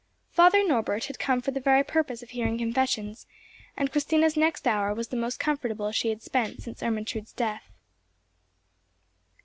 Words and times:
Father 0.31 0.63
Norbert 0.67 1.05
had 1.05 1.19
come 1.19 1.41
for 1.41 1.51
the 1.51 1.59
very 1.59 1.83
purpose 1.83 2.23
of 2.23 2.31
hearing 2.31 2.57
confessions, 2.57 3.27
and 3.77 3.91
Christina's 3.91 4.35
next 4.35 4.65
hour 4.67 4.95
was 4.95 5.09
the 5.09 5.15
most 5.15 5.39
comfortable 5.39 5.91
she 5.91 6.09
had 6.09 6.23
spent 6.23 6.63
since 6.63 6.81
Ermentrude's 6.81 7.33
death. 7.33 7.71